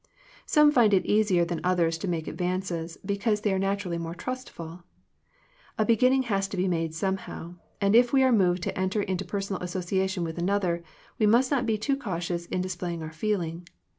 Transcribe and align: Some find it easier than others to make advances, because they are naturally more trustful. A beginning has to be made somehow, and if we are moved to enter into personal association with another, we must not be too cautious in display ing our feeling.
Some 0.47 0.71
find 0.71 0.95
it 0.95 1.05
easier 1.05 1.45
than 1.45 1.61
others 1.63 1.95
to 1.99 2.07
make 2.07 2.27
advances, 2.27 2.97
because 3.05 3.41
they 3.41 3.53
are 3.53 3.59
naturally 3.59 3.99
more 3.99 4.15
trustful. 4.15 4.81
A 5.77 5.85
beginning 5.85 6.23
has 6.23 6.47
to 6.47 6.57
be 6.57 6.67
made 6.67 6.95
somehow, 6.95 7.53
and 7.79 7.95
if 7.95 8.11
we 8.11 8.23
are 8.23 8.31
moved 8.31 8.63
to 8.63 8.75
enter 8.75 9.03
into 9.03 9.23
personal 9.25 9.61
association 9.61 10.23
with 10.23 10.39
another, 10.39 10.81
we 11.19 11.27
must 11.27 11.51
not 11.51 11.67
be 11.67 11.77
too 11.77 11.95
cautious 11.95 12.47
in 12.47 12.61
display 12.61 12.95
ing 12.95 13.03
our 13.03 13.13
feeling. 13.13 13.67